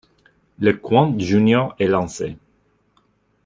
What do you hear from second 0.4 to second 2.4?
Le Qwant Junior est lancé.